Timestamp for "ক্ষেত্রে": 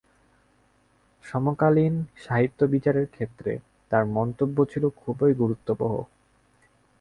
3.07-3.51